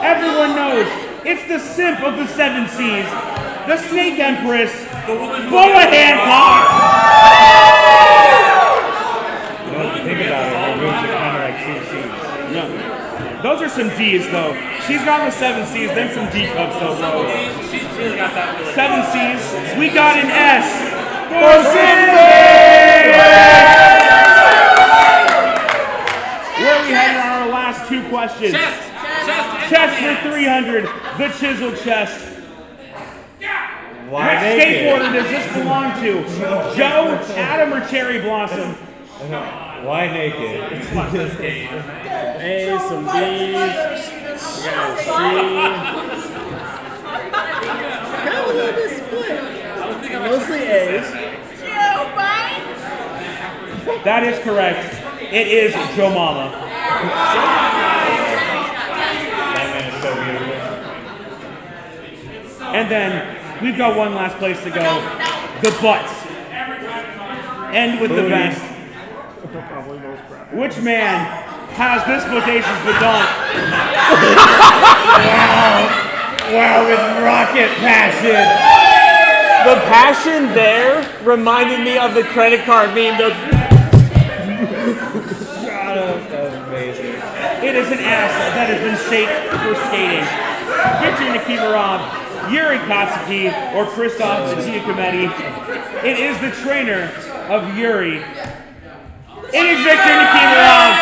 [0.00, 0.88] Everyone knows
[1.28, 3.04] it's the simp of the seven seas,
[3.68, 4.72] the Snake Empress,
[5.06, 6.64] Boa Hancock.
[9.62, 12.10] You know, if you think about it, her moves are kind of like two C's.
[12.52, 12.62] No.
[13.52, 14.54] Those are some D's though.
[14.86, 17.28] She's got the seven C's, then some D cups though, bro.
[17.68, 18.72] She, she's got that.
[18.72, 19.78] Seven C's.
[19.78, 20.64] We got an S
[21.28, 23.12] for Cindy.
[26.64, 28.52] Where are we heading on our last two questions?
[28.52, 28.88] Chest.
[29.26, 29.68] Chest.
[29.68, 30.88] Chest for 300.
[31.18, 32.24] The chisel chest.
[34.08, 36.24] Why What skateboarder does this belong to?
[36.74, 38.74] Joe, Adam, or Cherry Blossom?
[39.82, 40.60] Why naked?
[42.40, 43.12] A, some B's.
[43.48, 45.08] We got a C.
[48.22, 49.38] Kind of a little bit split.
[50.20, 51.08] Mostly A's.
[54.04, 54.94] That is correct.
[55.20, 56.50] It is Joe Mama.
[59.50, 60.54] That man is so beautiful.
[62.72, 65.00] And then we've got one last place to go.
[65.60, 66.12] The butts.
[67.74, 68.71] End with the best.
[69.52, 71.26] Which man
[71.76, 73.28] has this bodacious badonk?
[75.20, 76.08] Wow,
[76.52, 78.40] Wow, with rocket passion.
[79.68, 83.18] The passion there reminded me of the credit card meme.
[83.18, 83.30] The
[85.60, 86.30] Shut up.
[86.30, 87.12] That was amazing.
[87.62, 90.24] It is an ass that has been shaped for skating.
[91.04, 92.00] Victor Nikiforov,
[92.50, 95.28] Yuri Katsuki, or Christoph Giacometti.
[96.04, 97.12] It is the trainer
[97.48, 98.24] of Yuri.
[99.54, 100.96] It is Victor Nikiforov.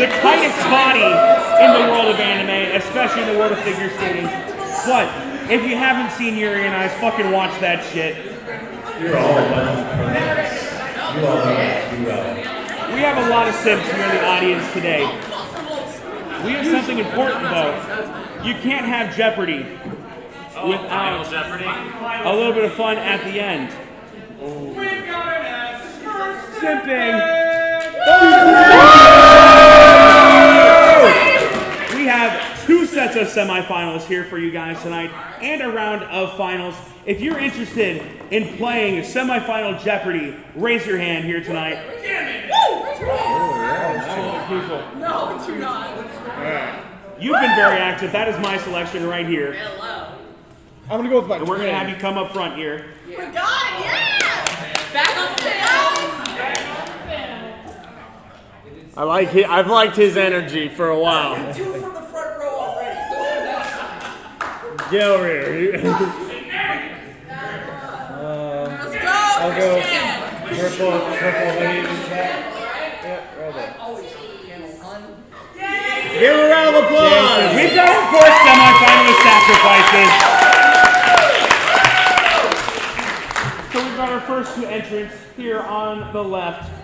[0.00, 4.24] The tightest body in the world of anime, especially in the world of figure skating.
[4.86, 5.12] But
[5.52, 8.16] if you haven't seen Yuri on Ice, fucking watch that shit.
[9.02, 9.68] You're all one.
[11.20, 12.94] You all know.
[12.94, 15.04] We have a lot of Sims here in the audience today.
[16.42, 17.76] We have something important though.
[18.42, 19.78] You can't have Jeopardy
[20.56, 21.66] oh, without Jeopardy.
[21.66, 23.70] a little bit of fun at the end.
[26.60, 27.14] Simping.
[31.94, 35.10] We have two sets of semifinals here for you guys tonight
[35.42, 36.74] and a round of finals.
[37.04, 41.84] If you're interested in playing semifinal Jeopardy, raise your hand here tonight.
[44.98, 45.98] No, you're not.
[47.20, 48.12] You've been very active.
[48.12, 49.54] That is my selection right here.
[49.54, 50.18] Hello.
[50.90, 52.86] I'm gonna go with my And we're going to have you come up front here.
[53.06, 54.92] We got it, yeah!
[54.92, 55.62] Back on the tail!
[58.94, 61.34] I like hi I've liked his energy for a while.
[61.54, 63.00] Two from the front row already.
[64.90, 65.78] Get over here.
[68.52, 69.08] Let's uh, go.
[69.40, 69.80] I'll go
[70.44, 72.36] purple, purple hoodie in chat.
[73.02, 73.72] Yeah, right there.
[76.20, 77.56] Give a round of applause.
[77.56, 80.12] We've got our fourth semifinalist sacrifices.
[83.72, 86.81] So we've got our first two entrants here on the left.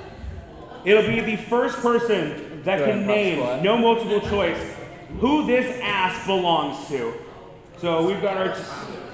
[0.89, 4.59] It'll be the first person that can name, no multiple choice,
[5.21, 7.13] who this ass belongs to.
[7.77, 8.57] So we've got our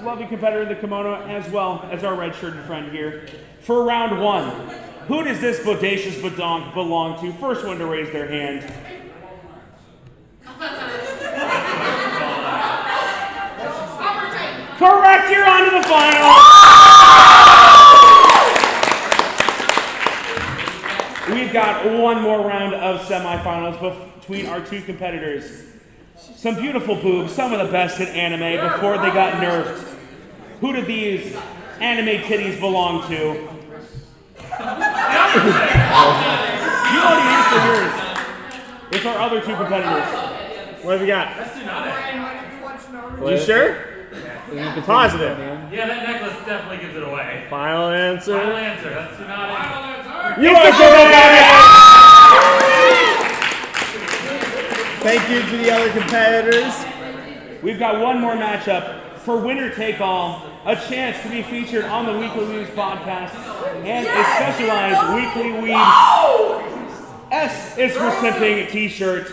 [0.01, 3.27] lovely competitor in the kimono as well as our red shirted friend here.
[3.59, 4.69] For round one,
[5.09, 7.33] who does this bodacious badonk belong to?
[7.39, 8.61] First one to raise their hand.
[14.77, 16.21] Correct, you're on to the final.
[16.23, 17.24] Oh!
[21.29, 23.79] We've got one more round of semifinals
[24.19, 25.63] between our two competitors.
[26.17, 29.95] Some beautiful boobs, some of the best in anime before they got nerfed.
[30.61, 31.35] Who do these
[31.79, 33.15] anime titties belong to?
[33.15, 33.23] you
[37.01, 37.93] already answered yours.
[38.91, 40.07] It's our other two competitors.
[40.83, 41.35] What have we got?
[41.37, 43.31] That's Tsunade.
[43.31, 43.95] You sure?
[44.53, 44.79] Yeah.
[44.85, 45.39] Positive.
[45.73, 47.47] Yeah, that necklace definitely gives it away.
[47.49, 48.37] Final answer.
[48.37, 48.89] Final answer.
[48.91, 50.14] That's Tsunade.
[50.25, 51.15] You are correct.
[55.01, 56.73] Thank you to the other competitors.
[57.61, 62.07] We've got one more matchup for winner take all, a chance to be featured on
[62.07, 63.35] the Weekly Weebs podcast,
[63.85, 69.31] and a specialized Weekly Weebs S is for simping t-shirt.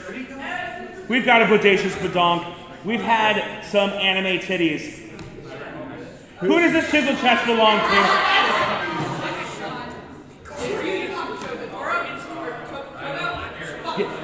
[1.09, 2.55] We've got a bodacious badonk.
[2.85, 4.99] We've had some anime titties.
[6.41, 8.72] Who does this chisel chest belong to?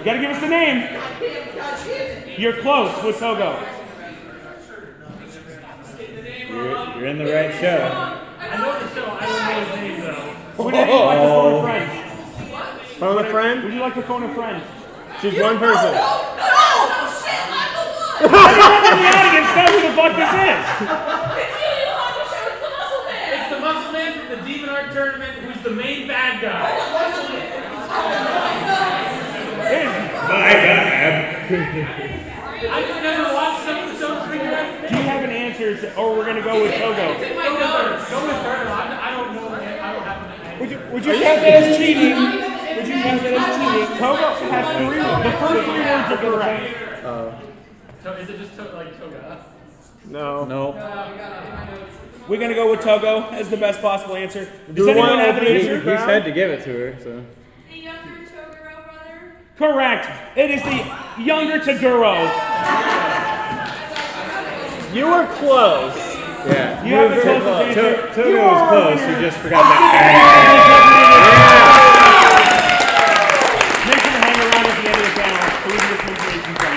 [0.09, 0.88] Gotta give us the name.
[2.38, 3.62] You're close with Togo.
[6.49, 8.16] You're, you're in the right show.
[8.40, 9.05] I know the show.
[9.05, 10.64] I don't know his name though.
[10.64, 10.79] Would oh.
[10.79, 11.87] you like to phone a friend?
[12.97, 13.64] Phone a friend?
[13.64, 14.62] Would you like to phone a friend?
[15.21, 15.94] She's one person.
[18.18, 18.49] Everyone
[18.88, 20.64] in the audience knows who the fuck this is.
[23.37, 26.79] It's the muscle man from the Demon Art tournament who's the main bad guy.
[27.90, 28.28] Oh,
[31.51, 34.88] I just never watched some of the shows to figure out.
[34.88, 36.97] Do you have an answer, or we're gonna go with Togo?
[36.97, 37.27] Go with her.
[38.11, 38.69] Go with her.
[38.69, 39.49] I I don't know.
[39.49, 42.14] I don't have an Would you, would you count that as cheating?
[42.14, 43.88] Would you count that as cheating?
[43.99, 45.01] Togo has three.
[45.25, 46.64] The first three words are correct.
[47.05, 47.09] Uh,
[48.03, 49.45] to- Is it just to, like Toga?
[50.07, 50.45] No.
[50.45, 50.75] No.
[50.77, 51.79] Oh,
[52.29, 54.45] we're gonna go with Togo as the best possible answer.
[54.67, 55.81] Does Do anyone have an to He, answer?
[55.81, 57.25] he said to give it to her, so.
[57.71, 59.37] The younger Toguro brother.
[59.59, 60.09] Correct.
[60.38, 60.85] It is the
[61.23, 62.14] younger Toguro.
[64.94, 65.97] You were close.
[66.47, 66.85] Yeah.
[66.85, 68.14] You have the very closest To- answer.
[68.14, 69.85] Togo You was close, you just forgot that.
[73.88, 76.59] Make sure to hang around at the end of the panel so we can get
[76.62, 76.73] from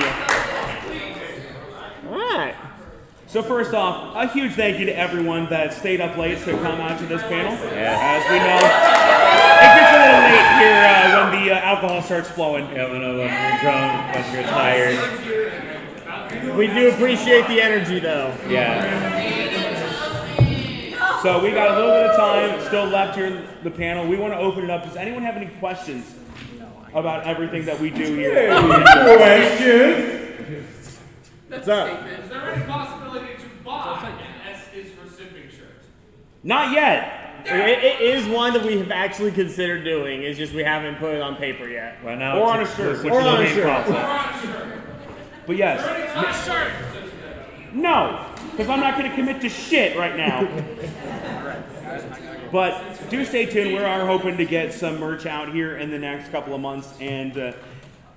[2.09, 2.17] you.
[2.17, 2.55] Alright.
[3.27, 6.81] So first off, a huge thank you to everyone that stayed up late to come
[6.81, 7.53] out to this panel.
[7.73, 7.95] Yeah.
[8.01, 8.59] As we know,
[9.61, 12.65] it gets a little late here uh, when the uh, alcohol starts flowing.
[12.71, 13.17] Yeah, when I'm
[13.61, 14.97] drunk, when you're tired.
[16.57, 18.33] We do appreciate the energy though.
[18.47, 19.29] Yeah.
[21.21, 24.07] So we got a little bit of time still left here in the panel.
[24.07, 24.83] We want to open it up.
[24.83, 26.15] Does anyone have any questions
[26.95, 28.49] about everything that we do here?
[29.17, 30.17] Questions?
[31.47, 32.07] What's up?
[32.07, 35.83] Is there any possibility to buy an S is for sipping shirt?
[36.43, 37.20] Not yet.
[37.45, 40.21] It, it is one that we have actually considered doing.
[40.23, 41.97] It's just we haven't put it on paper yet.
[42.03, 42.91] Right now, Or on it's a shirt.
[42.91, 43.47] exclusive Or to the on a
[44.41, 44.81] shirt.
[45.47, 46.27] But yes.
[46.27, 46.71] It's a shirt.
[47.73, 50.41] No, because I'm not going to commit to shit right now.
[52.51, 53.71] but do stay tuned.
[53.71, 56.93] We are hoping to get some merch out here in the next couple of months.
[56.99, 57.53] And uh,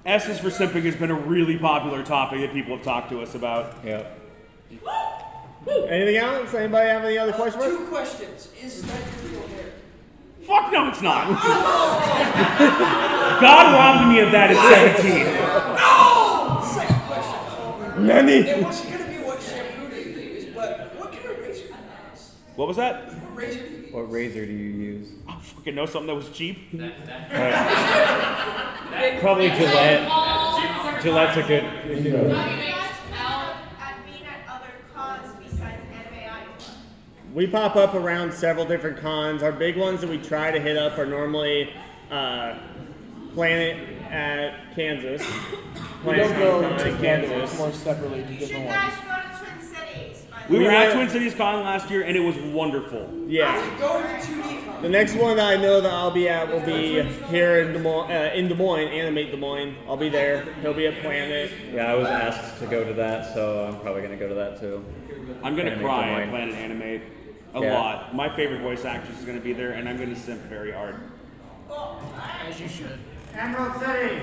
[0.05, 3.35] S's for Simping has been a really popular topic that people have talked to us
[3.35, 3.77] about.
[3.85, 4.21] Yep.
[5.67, 6.55] Anything else?
[6.55, 7.65] Anybody have any other uh, questions?
[7.65, 8.49] Two questions.
[8.61, 9.73] Is that your real hair?
[10.43, 11.29] Fuck no, it's not.
[13.41, 14.57] God robbed me of that at
[15.03, 15.25] 17.
[15.77, 16.61] No!
[16.75, 18.07] Second question.
[18.07, 18.33] Nani?
[18.33, 21.69] It was gonna be what shampoo do you use, but what kind of razor do
[21.69, 21.75] you
[22.13, 22.33] use?
[22.57, 23.13] What was that?
[23.13, 23.93] What razor do you use?
[23.95, 25.09] What razor do you use?
[25.29, 26.71] I fucking know something that was cheap.
[29.21, 30.09] Probably Gillette.
[31.03, 31.65] Gillette's a good.
[32.05, 32.35] You know.
[32.35, 36.57] out at being at other cons besides anime Iowa.
[37.35, 39.43] We pop up around several different cons.
[39.43, 41.73] Our big ones that we try to hit up are normally
[42.11, 42.57] uh,
[43.35, 43.77] Planet
[44.09, 45.21] at Kansas.
[45.21, 47.23] We Planet don't go Comic Con in together.
[47.25, 47.59] It's Kansas.
[47.59, 48.77] more separately to You different should ones.
[48.77, 50.23] guys go to Twin Cities.
[50.31, 50.65] by the We way.
[50.67, 53.11] were at Twin Cities Con last year, and it was wonderful.
[53.27, 53.79] Yeah.
[53.81, 54.83] Go to the 2D con.
[54.83, 57.81] The next one that I know that I'll be at will be here in Des
[57.81, 59.75] Moines, uh, in Des Moines, Animate Des Moines.
[59.89, 60.45] I'll be there.
[60.63, 61.51] He'll be at Planet.
[61.73, 64.61] Yeah, I was asked to go to that, so I'm probably gonna go to that
[64.61, 64.85] too.
[65.43, 66.31] I'm gonna Animate cry Des at Moines.
[66.31, 67.03] Planet Animate
[67.55, 67.75] a Yeah.
[67.79, 68.15] lot.
[68.15, 70.97] My favorite voice actress is gonna be there, and I'm gonna simp very hard.
[72.49, 72.99] As you should.
[73.37, 74.23] Emerald City.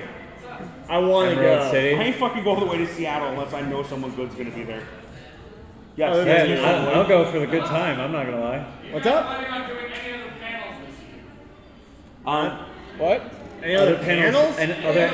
[0.88, 1.70] I want to Emerald go.
[1.70, 1.96] City.
[1.96, 4.50] I ain't fucking go all the way to Seattle unless I know someone good's gonna
[4.50, 4.82] be there.
[5.96, 6.62] Yes, Oh, yeah, Yeah.
[6.62, 8.00] I'll, I'll go for the good time.
[8.00, 8.64] I'm not gonna lie.
[8.90, 9.26] What's up?
[9.26, 11.24] Planning on doing any other panels this year?
[12.26, 12.58] Um,
[12.98, 13.22] What?
[13.62, 14.58] Any other panels?
[14.58, 15.10] and other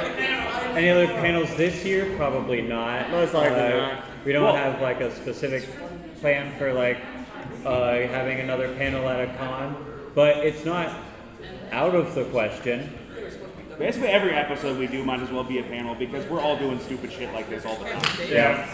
[0.77, 2.15] any other panels this year?
[2.17, 3.11] Probably not.
[3.11, 3.93] Most likely Uh, not.
[4.25, 5.65] We don't Well- have like a specific
[6.21, 6.99] plan for like
[7.65, 10.91] uh, having another panel at a con, but it's not
[11.71, 12.93] out of the question.
[13.79, 16.81] basically every episode we do might as well be a panel because we're all doing
[16.81, 18.03] stupid shit like this all the time.
[18.29, 18.67] Yeah.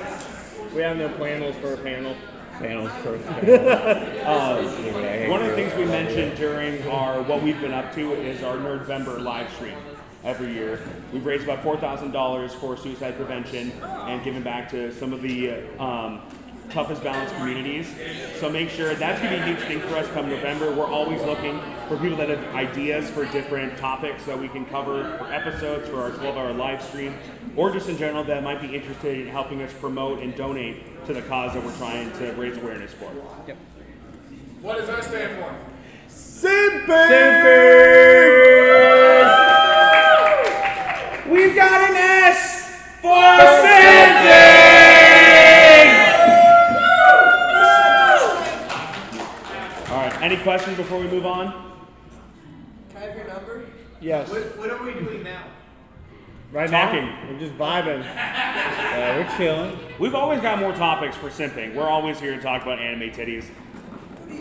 [0.74, 2.14] We have no panels for a panel.
[2.58, 3.16] Panels for.
[3.16, 3.18] a
[4.78, 5.30] panel.
[5.30, 8.56] One of the things we mentioned during our what we've been up to is our
[8.56, 9.74] Nerdvember live stream
[10.22, 10.80] every year.
[11.12, 15.20] We've raised about four thousand dollars for suicide prevention and given back to some of
[15.22, 15.50] the
[15.80, 16.20] um,
[16.70, 17.94] toughest balanced communities.
[18.40, 20.72] So make sure that's going to be a huge thing for us come November.
[20.72, 25.16] We're always looking for people that have ideas for different topics that we can cover
[25.18, 27.14] for episodes for our 12-hour live stream,
[27.56, 31.12] or just in general that might be interested in helping us promote and donate to
[31.14, 33.10] the cause that we're trying to raise awareness for.
[33.46, 33.56] Yep.
[34.62, 35.54] What does that stand for?
[41.30, 43.73] We've got an S for simping!
[50.24, 51.52] Any questions before we move on?
[52.88, 53.66] Can I have your number?
[54.00, 54.30] Yes.
[54.30, 55.44] what are we doing now?
[56.50, 57.04] Right Talking.
[57.04, 58.04] now, we're just vibing.
[58.94, 59.78] Yeah, we're chilling.
[59.98, 61.74] We've always got more topics for simping.
[61.74, 63.44] We're always here to talk about anime titties.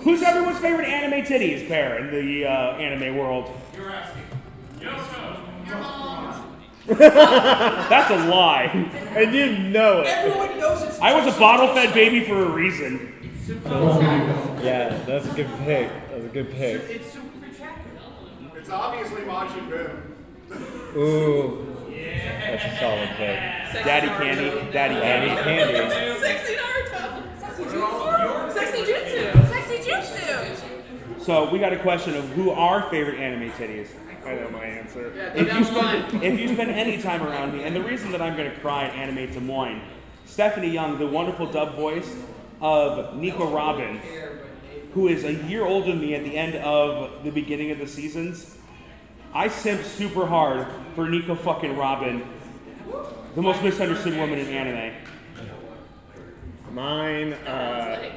[0.04, 3.50] Who's everyone's favorite anime titties pair in the uh, anime world?
[3.76, 4.22] You're asking.
[4.80, 5.44] Yoko.
[6.88, 8.66] That's a lie.
[9.16, 10.08] And you know it.
[10.08, 11.00] Everyone knows it's.
[11.00, 13.23] I was a bottle fed baby for a reason.
[13.46, 15.90] Yeah, that's a good pick.
[16.10, 16.82] That's a good pick.
[16.90, 17.92] It's super attractive.
[18.56, 20.96] It's obviously Majin Buu.
[20.96, 23.84] Ooh, that's a solid pick.
[23.84, 25.74] Daddy candy, daddy Daddy candy.
[25.76, 26.20] candy.
[26.22, 28.54] Sexy Naruto.
[28.54, 29.50] Sexy Jutsu.
[29.50, 29.90] Sexy Jutsu.
[29.90, 31.22] Sexy Jutsu.
[31.22, 33.90] So we got a question of who our favorite anime titties.
[34.26, 35.12] I know my answer.
[35.36, 38.38] If you, spend, if you spend any time around me, and the reason that I'm
[38.38, 39.82] going to cry at Anime Des Moines,
[40.26, 42.16] Stephanie Young, the wonderful dub voice
[42.64, 44.00] of Nico Robin,
[44.94, 47.86] who is a year older than me at the end of the beginning of the
[47.86, 48.56] seasons,
[49.34, 52.24] I simped super hard for Nico fucking Robin,
[53.36, 54.96] the most misunderstood woman in anime.
[56.72, 58.14] Mine, uh,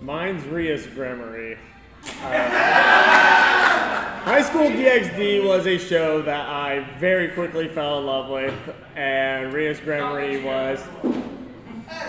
[0.00, 1.56] mine's Rias Gremory.
[2.22, 2.48] Uh,
[4.24, 8.54] High School DxD was a show that I very quickly fell in love with,
[8.96, 10.80] and Rias Gremory was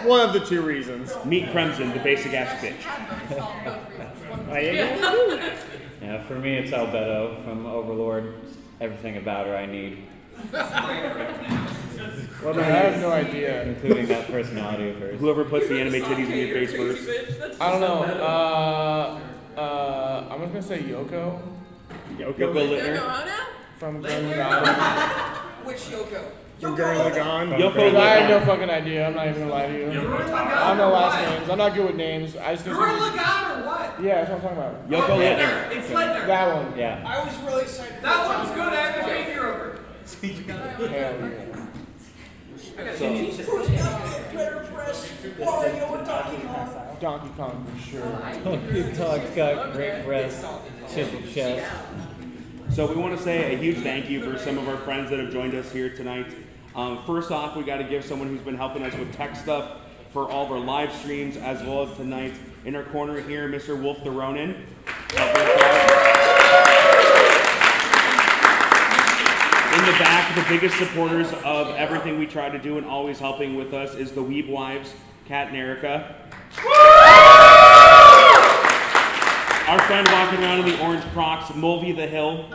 [0.04, 1.14] one of the two reasons.
[1.26, 2.86] Meet Crimson, the basic ass bitch.
[4.50, 5.56] Like, yeah.
[6.02, 8.36] Yeah, for me it's Albedo from Overlord.
[8.80, 10.04] Everything about her I need,
[10.52, 10.62] What
[12.60, 13.64] I have no idea.
[13.64, 15.20] including that personality of hers.
[15.20, 17.10] Whoever puts the anime titties in your face first.
[17.60, 18.04] I don't know.
[18.04, 19.20] Uh,
[19.60, 21.42] uh, I'm just gonna say Yoko
[22.18, 22.54] Yoko Yoko?
[22.54, 23.02] Littner.
[23.80, 25.38] from Gurren Lagann.
[25.66, 26.22] Which Yoko?
[26.60, 27.56] From Gurren Lagann?
[27.58, 29.08] Yoko Because I have no fucking idea.
[29.08, 29.88] I'm not even gonna lie to you.
[29.90, 31.50] I don't know last names.
[31.52, 32.36] I'm not good with names.
[32.36, 32.76] I just think.
[32.78, 34.04] Gurren Lagann or what?
[34.04, 34.90] Yeah, that's what I'm talking about.
[34.90, 35.72] Yoko Littner.
[35.78, 36.26] It's Ledner.
[36.26, 36.78] That one.
[36.78, 37.04] Yeah.
[37.06, 37.96] I was really excited.
[37.98, 38.38] for That it.
[38.38, 38.74] one's good.
[38.74, 40.88] I have a figure of her.
[40.88, 41.46] Hell yeah.
[42.78, 43.68] Who's
[44.34, 45.12] better breasts?
[45.40, 46.98] Wario or Donkey Kong?
[47.00, 48.02] Donkey Kong for sure.
[48.44, 50.46] Donkey Kong's got great breasts,
[50.94, 51.72] chiseled chest.
[52.72, 55.20] So we want to say a huge thank you for some of our friends that
[55.20, 56.28] have joined us here tonight.
[56.78, 59.78] Um, first off, we got to give someone who's been helping us with tech stuff
[60.14, 62.36] for all of our live streams as well as tonight.
[62.66, 63.82] In our corner here, Mr.
[63.82, 64.50] Wolf the Ronin.
[64.50, 64.58] In
[69.86, 73.74] the back, the biggest supporters of everything we try to do and always helping with
[73.74, 74.94] us is the Weeb Wives,
[75.26, 76.16] Kat and Erica.
[79.68, 82.52] Our friend walking around in the orange Crocs, Mulvey the Hill.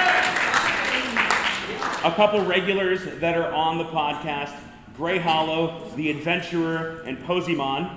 [2.04, 4.54] A couple regulars that are on the podcast
[4.96, 7.96] Gray Hollow, The Adventurer, and Posymon.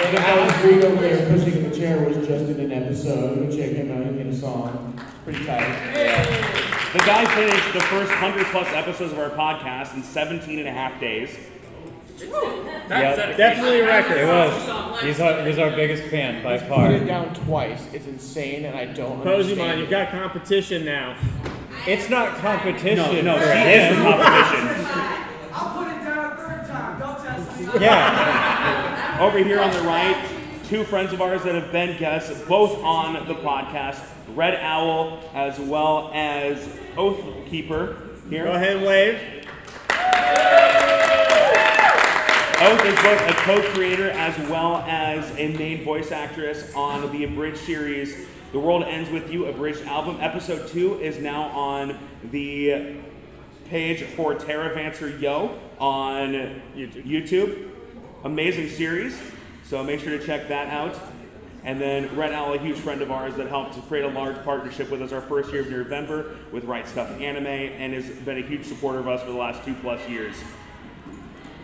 [0.00, 3.36] And Alex Green over there pushing the chair was just in an episode.
[3.36, 4.04] Go check him out.
[4.04, 4.98] He made a song.
[4.98, 5.66] It's pretty tight.
[6.92, 10.72] The guy finished the first 100 plus episodes of our podcast in 17 and a
[10.72, 11.30] half days.
[12.30, 14.16] Yeah, Definitely a record.
[14.18, 15.00] it was.
[15.02, 16.92] He's our, he's our biggest fan by Put far.
[16.92, 17.86] it down twice.
[17.92, 19.58] It's insane, and I don't Posey, understand.
[19.58, 21.16] man, you've got competition now.
[21.86, 24.02] It's not competition No, no, for he is the him.
[24.02, 24.86] competition.
[25.52, 27.00] I'll put it down a third time.
[27.00, 27.80] Don't test me.
[27.80, 30.28] Yeah, Over here on the right,
[30.68, 34.00] two friends of ours that have been guests, both on the podcast
[34.34, 37.96] Red Owl as well as Oath Keeper
[38.28, 38.44] here.
[38.44, 39.18] Go ahead and wave.
[42.64, 47.56] Oath is both a co-creator as well as a main voice actress on the Abridged
[47.56, 48.14] series
[48.52, 50.18] The World Ends With You Abridged album.
[50.20, 51.98] Episode 2 is now on
[52.30, 52.98] the
[53.68, 57.68] page for Terravancer Yo on YouTube.
[58.22, 59.20] Amazing series,
[59.64, 60.96] so make sure to check that out.
[61.64, 64.40] And then Red Owl, a huge friend of ours that helped to create a large
[64.44, 68.38] partnership with us our first year of Nerdvember with Right Stuf Anime and has been
[68.38, 70.36] a huge supporter of us for the last two plus years.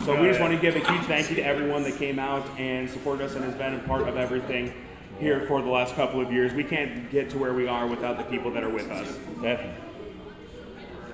[0.05, 2.47] So we just want to give a huge thank you to everyone that came out
[2.59, 4.73] and supported us and has been a part of everything
[5.19, 6.55] here for the last couple of years.
[6.55, 9.09] We can't get to where we are without the people that are with us.
[9.43, 9.75] definitely.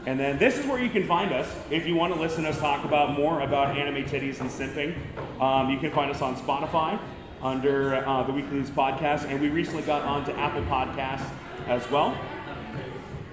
[0.06, 2.50] And then this is where you can find us if you want to listen to
[2.50, 4.94] us talk about more about anime titties and simping.
[5.40, 7.00] Um, you can find us on Spotify
[7.42, 11.30] under uh, the Weekly Weebs Podcast, and we recently got onto Apple Podcasts
[11.66, 12.16] as well.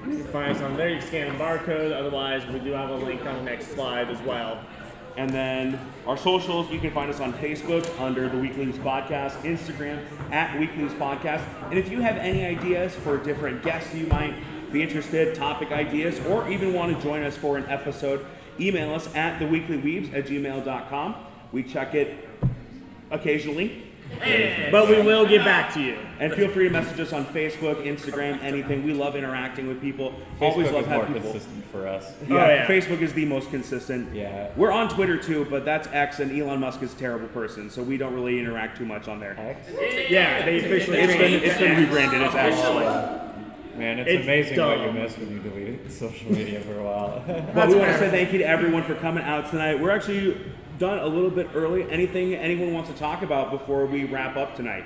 [0.07, 0.89] You can find us on there.
[0.89, 1.93] You can scan the barcode.
[1.93, 4.63] Otherwise, we do have a link on the next slide as well.
[5.17, 9.41] And then our socials, you can find us on Facebook under the Weekly Weebs Podcast,
[9.41, 10.01] Instagram
[10.31, 11.43] at Weekly Weebs Podcast.
[11.69, 14.33] And if you have any ideas for different guests you might
[14.71, 18.25] be interested, topic ideas, or even want to join us for an episode,
[18.59, 21.15] email us at theweeklyweebs at gmail.com.
[21.51, 22.29] We check it
[23.09, 23.90] occasionally.
[24.71, 25.97] But we will get back to you.
[26.19, 28.83] And feel free to message us on Facebook, Instagram, anything.
[28.83, 30.13] We love interacting with people.
[30.39, 31.21] Always Facebook love is more people.
[31.31, 32.13] consistent for us.
[32.21, 32.67] Oh, yeah, Oh, yeah.
[32.67, 34.13] Facebook is the most consistent.
[34.15, 34.49] Yeah.
[34.55, 37.81] We're on Twitter too, but that's X, and Elon Musk is a terrible person, so
[37.81, 39.35] we don't really interact too much on there.
[39.39, 39.67] X?
[40.09, 42.21] Yeah, they officially It's been changed it's been rebranded.
[42.21, 42.85] It's actually.
[43.77, 44.95] Man, it's, It's amazing what you dumb.
[44.95, 47.23] miss when you delete social media for a while.
[47.55, 49.79] But we want to say thank you to everyone for coming out tonight.
[49.79, 50.39] We're actually
[50.81, 51.89] done a little bit early.
[51.91, 54.83] Anything anyone wants to talk about before we wrap up tonight?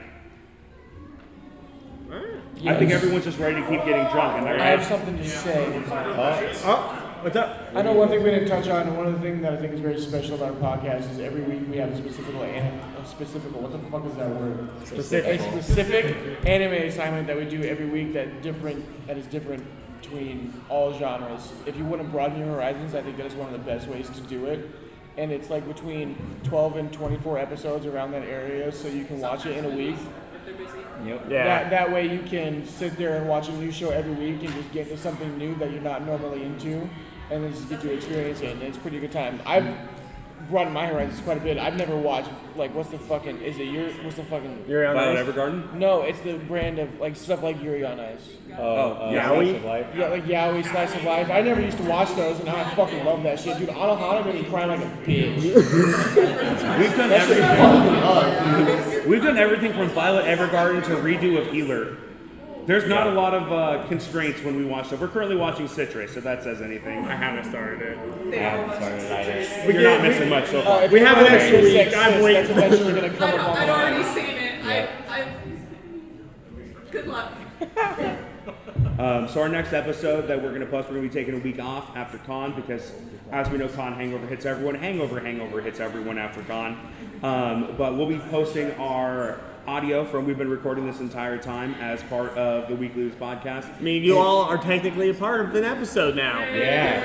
[2.12, 5.84] I think everyone's just ready to keep getting drunk, and I have something to say.
[5.88, 7.72] Oh, what's up?
[7.74, 9.58] I know one thing we didn't touch on, and one of the things that I
[9.58, 12.80] think is very special about our podcast is every week we have a specific, anim-
[13.02, 14.70] a specific, what the fuck is that word?
[14.86, 15.40] Specific.
[15.40, 16.16] A specific
[16.46, 19.66] anime assignment that we do every week that different, that is different
[20.02, 21.54] between all genres.
[21.66, 23.88] If you want to broaden your horizons, I think that is one of the best
[23.88, 24.70] ways to do it.
[25.18, 29.46] And it's like between 12 and 24 episodes around that area, so you can watch
[29.46, 29.96] it in a week.
[31.06, 31.26] yep.
[31.30, 31.46] Yeah.
[31.46, 34.54] That, that way you can sit there and watch a new show every week and
[34.54, 36.90] just get to something new that you're not normally into
[37.32, 39.42] and then just get to experience it and it's pretty good time.
[39.46, 39.74] I've
[40.50, 41.58] broadened my horizons quite a bit.
[41.58, 44.96] I've never watched like what's the fucking is it your what's the fucking You're on
[44.96, 45.36] Violet this.
[45.36, 45.74] Evergarden.
[45.74, 48.20] No, it's the brand of like stuff like Yuri on Ice.
[48.58, 49.50] Oh, uh, Yaoi?
[49.50, 49.88] Slice of Life.
[49.96, 51.30] Yeah, like Yaoi, Slice of Life.
[51.30, 53.58] I never used to watch those and now I fucking love that shit.
[53.58, 55.42] Dude, Anohana made me cry like a bitch.
[56.80, 57.44] We've done That everything.
[57.58, 59.06] fucked up.
[59.08, 61.98] We've done everything from Violet Evergarden to redo of Healer.
[62.66, 65.00] There's not a lot of uh, constraints when we watch stuff.
[65.00, 67.06] We're currently watching Citrus, if that says anything.
[67.06, 67.98] I haven't started it.
[68.34, 69.72] I haven't started either.
[69.72, 70.84] You're not missing much so Uh, far.
[70.84, 71.74] if We have an want extra week.
[71.74, 72.56] sex I'm sis, waiting.
[72.56, 74.66] That's eventually gonna come I've, up on I've my already seen it.
[74.66, 75.28] I, I,
[76.92, 77.34] good luck.
[78.98, 81.36] Um, so our next episode that we're going to post, we're going to be taking
[81.36, 82.94] a week off after con because,
[83.32, 84.76] as we know, con hangover hits everyone.
[84.76, 86.78] Hangover hangover hits everyone after con.
[87.22, 92.04] Um, but we'll be posting our audio from we've been recording this entire time as
[92.04, 93.76] part of the Weekly Weebs podcast.
[93.76, 96.40] I mean, you all are technically a part of an episode now.
[96.40, 97.02] Yeah.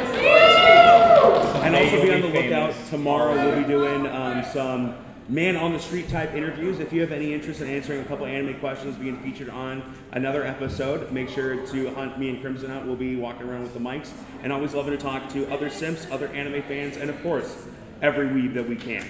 [1.64, 2.74] And also be on the lookout.
[2.90, 4.94] Tomorrow we'll be doing um, some
[5.28, 6.80] man on the street type interviews.
[6.80, 9.82] If you have any interest in answering a couple anime questions, being featured on
[10.12, 12.84] another episode, make sure to hunt me and Crimson out.
[12.84, 14.10] We'll be walking around with the mics
[14.42, 17.56] and always loving to talk to other simps, other anime fans, and of course,
[18.02, 19.06] every weeb that we can.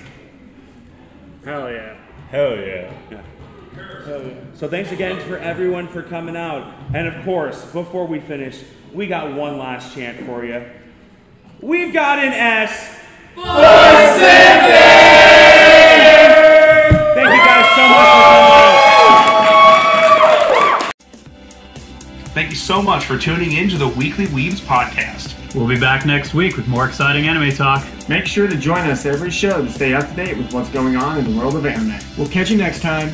[1.44, 1.96] Hell yeah.
[2.30, 2.92] Hell yeah.
[3.11, 3.22] Yeah.
[3.77, 6.75] Uh, so thanks again for everyone for coming out.
[6.93, 8.62] And of course, before we finish,
[8.93, 10.64] we got one last chant for you.
[11.61, 12.97] We've got an S.
[13.35, 13.43] For
[17.14, 20.93] Thank you guys so much for coming out.
[22.35, 25.37] Thank you so much for tuning in to the Weekly Weebs podcast.
[25.55, 27.87] We'll be back next week with more exciting anime talk.
[28.09, 30.97] Make sure to join us every show to stay up to date with what's going
[30.97, 31.99] on in the world of anime.
[32.16, 33.12] We'll catch you next time.